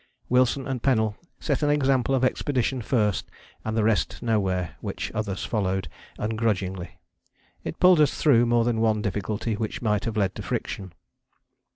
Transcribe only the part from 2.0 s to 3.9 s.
of expedition first and the